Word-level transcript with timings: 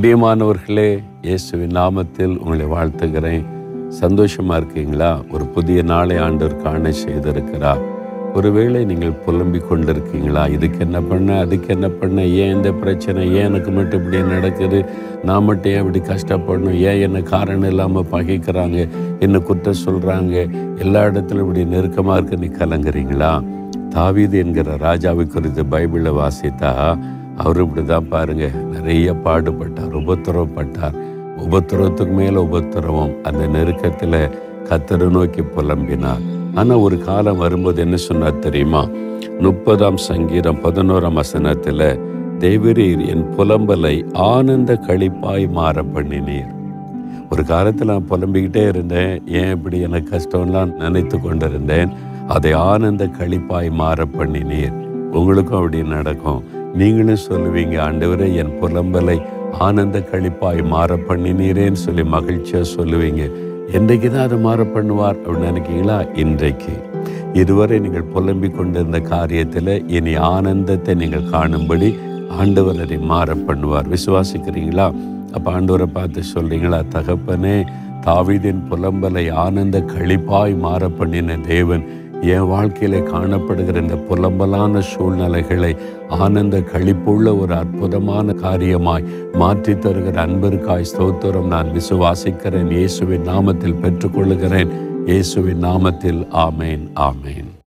பிரியமானவர்களே 0.00 1.02
இயேசுவின் 1.22 1.70
நாமத்தில் 1.70 2.36
உங்களை 2.36 2.66
வாழ்த்துகிறேன். 2.66 3.44
சந்தோஷமா 4.00 4.56
இருக்கீங்களா? 4.56 5.22
ஒரு 5.30 5.44
புதிய 5.44 5.82
நாளை 5.82 6.16
ஆண்டவர் 6.16 6.56
காண 6.56 6.90
செய்திருக்கிறா 6.90 7.78
ஒருவேளை 8.34 8.84
நீங்கள் 8.84 9.12
புலம்பி 9.12 9.58
கொண்டிருக்கீங்களா? 9.58 10.50
இதுக்கு 10.50 10.78
என்ன 10.78 11.00
பண்ண? 11.00 11.38
அதுக்கு 11.38 11.66
என்ன 11.68 11.88
பண்ண? 11.88 12.22
ஏன் 12.22 12.54
இந்த 12.54 12.72
பிரச்சனை? 12.72 13.34
ஏன் 13.34 13.44
எனக்கு 13.44 13.70
மட்டும் 13.70 14.04
இப்படி 14.04 14.22
நடக்குது? 14.22 14.84
நான் 15.24 15.44
மட்டும் 15.44 15.72
ஏன் 15.72 15.86
இப்படி 15.86 16.00
கஷ்டப்படணும்? 16.00 16.78
ஏன் 16.78 17.00
என்ன 17.00 17.20
காரணம் 17.20 17.68
இல்லாமல் 17.68 18.06
பகைக்கிறாங்க? 18.12 18.88
என்ன 19.20 19.38
குற்றம் 19.38 19.82
சொல்கிறாங்க 19.84 20.50
எல்லா 20.78 21.04
இடத்துலையும் 21.04 21.40
இப்படி 21.40 21.64
நெருக்கமாக 21.64 22.20
இருக்கு. 22.20 22.48
நீ 22.48 22.64
கலங்குறீங்களா? 22.64 23.44
தாவீது 23.90 24.38
என்கிற 24.38 24.74
ராஜாவை 24.74 25.26
குறித்து 25.26 25.64
பைபிளில் 25.64 26.18
வாசித்தா 26.20 26.98
அவர் 27.36 27.60
இப்படி 27.60 27.86
தான் 27.86 28.08
பாருங்க. 28.08 28.50
நிறைய 28.72 29.12
பாடுபட்டார் 29.12 29.96
உபத்திரவப்பட்டார். 30.02 30.96
உபத்திரவத்துக்கு 31.36 32.12
மேலே 32.12 32.36
உபத்திரவம். 32.36 33.14
அந்த 33.22 33.46
நெருக்கத்தில் 33.46 34.30
கத்தரை 34.68 35.10
நோக்கி 35.10 35.40
புலம்பினார். 35.40 36.22
ஆனால் 36.54 36.76
ஒரு 36.76 36.98
காலம் 36.98 37.36
வரும்போது 37.36 37.80
என்ன 37.80 37.96
சொன்னார் 37.96 38.38
தெரியுமா? 38.38 38.88
முப்பதாம் 39.38 39.96
சங்கீதம் 39.96 40.62
பதினோராம் 40.62 41.12
வசனத்தில் 41.12 42.00
தேவரீர் 42.38 43.06
என் 43.06 43.24
புலம்பலை 43.36 44.12
ஆனந்த 44.12 44.80
கழிப்பாய் 44.86 45.50
மாற 45.50 45.82
பண்ணினீர். 45.82 46.50
ஒரு 47.30 47.44
காலத்தில் 47.44 47.88
நான் 47.88 48.08
புலம்பிக்கிட்டே 48.10 48.68
இருந்தேன். 48.68 49.22
ஏன் 49.26 49.50
இப்படி 49.50 49.80
எனக்கு 49.80 50.16
கஷ்டம்லாம் 50.16 50.74
நினைத்து 50.74 51.20
கொண்டிருந்தேன். 51.20 51.88
அதை 52.28 52.52
ஆனந்த 52.52 53.06
களிப்பாய் 53.06 53.70
மாற 53.70 54.04
பண்ணினீர். 54.18 54.74
உங்களுக்கும் 55.10 55.56
அப்படி 55.56 55.82
நடக்கும். 55.82 56.42
நீங்களும் 56.80 57.24
சொல்லுவீங்க 57.28 57.74
ஆண்டவரே 57.86 58.26
என் 58.34 58.52
புலம்பலை 58.60 59.16
ஆனந்த 59.66 59.98
களிப்பாய் 60.10 60.60
மாற 60.64 60.96
பண்ணினீரேன்னு 61.08 61.80
சொல்லி 61.86 62.04
மகிழ்ச்சியாக 62.04 62.68
சொல்லுவீங்க. 62.76 63.22
என்றைக்கு 63.78 64.10
தான் 64.10 64.26
அதை 64.26 64.38
மாற 64.38 64.62
பண்ணுவார் 64.62 65.18
அப்படின்னு 65.24 65.50
நினைக்கிறீங்களா? 65.50 65.98
இன்றைக்கு. 66.14 66.74
இதுவரை 67.32 67.76
நீங்கள் 67.78 68.10
புலம்பி 68.14 68.48
கொண்டிருந்த 68.50 68.98
காரியத்தில் 69.12 69.74
இனி 69.96 70.14
ஆனந்தத்தை 70.16 70.94
நீங்கள் 70.94 71.30
காணும்படி 71.30 71.90
ஆண்டவர் 72.40 72.80
அதை 72.80 72.98
மாற 73.12 73.34
பண்ணுவார். 73.48 73.88
விசுவாசிக்கிறீங்களா? 73.94 74.86
அப்போ 75.34 75.50
ஆண்டவரை 75.52 75.88
பார்த்து 75.98 76.22
சொல்கிறீங்களா 76.34 76.80
தகப்பனே 76.94 77.56
தாவிதின் 78.06 78.62
புலம்பலை 78.70 79.30
ஆனந்த 79.30 79.78
களிப்பாய் 79.94 80.54
மாற 80.56 80.88
பண்ணின 80.88 81.36
தேவன் 81.36 81.84
என் 82.22 82.48
வாழ்க்கையில 82.50 82.98
காணப்படுகிற 83.12 83.76
இந்த 83.80 83.96
புலம்பலான 84.08 84.78
சூழ்நிலைகளை 84.78 85.76
ஆனந்த 86.08 86.58
கழிப்புள்ள 86.72 87.38
ஒரு 87.38 87.54
அற்புதமான 87.54 88.32
காரியமாய் 88.32 89.08
மாற்றி 89.34 89.72
தருகிற 89.72 90.18
அன்பிற்காய் 90.26 90.90
ஸ்தோத்திரம் 90.92 91.52
நான் 91.54 91.72
விசுவாசிக்கிறேன். 91.78 92.70
இயேசுவின் 92.70 93.28
நாமத்தில் 93.28 93.80
பெற்றுக்கொள்ளுகிறேன். 93.82 94.72
இயேசுவின் 95.06 95.64
நாமத்தில் 95.64 96.22
ஆமேன் 96.46 96.86
ஆமேன். 97.08 97.52